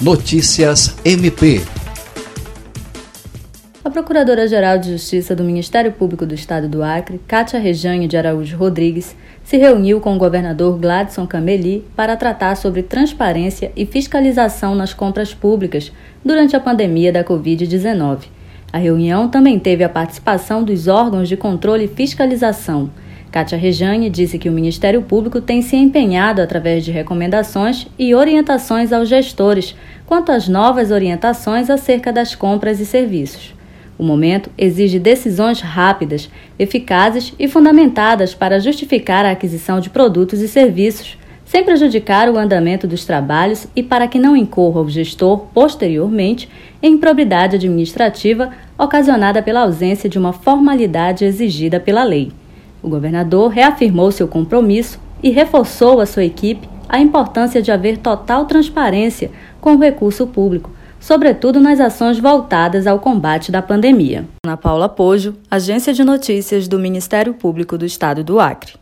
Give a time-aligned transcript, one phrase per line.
[0.00, 1.60] Notícias MP.
[3.84, 8.56] A Procuradora-Geral de Justiça do Ministério Público do Estado do Acre, Cátia Rejane de Araújo
[8.56, 14.94] Rodrigues, se reuniu com o governador Gladson Cameli para tratar sobre transparência e fiscalização nas
[14.94, 15.90] compras públicas
[16.24, 18.37] durante a pandemia da Covid-19.
[18.70, 22.90] A reunião também teve a participação dos órgãos de controle e fiscalização.
[23.30, 28.92] Kátia Rejane disse que o Ministério Público tem se empenhado através de recomendações e orientações
[28.92, 29.74] aos gestores
[30.06, 33.54] quanto às novas orientações acerca das compras e serviços.
[33.98, 40.48] O momento exige decisões rápidas, eficazes e fundamentadas para justificar a aquisição de produtos e
[40.48, 41.17] serviços,
[41.48, 46.46] sem prejudicar o andamento dos trabalhos e para que não incorra o gestor, posteriormente,
[46.82, 52.30] em improbidade administrativa ocasionada pela ausência de uma formalidade exigida pela lei.
[52.82, 58.44] O governador reafirmou seu compromisso e reforçou a sua equipe a importância de haver total
[58.44, 60.70] transparência com o recurso público,
[61.00, 64.26] sobretudo nas ações voltadas ao combate da pandemia.
[64.44, 68.74] Ana Paula Pojo, Agência de Notícias do Ministério Público do Estado do Acre.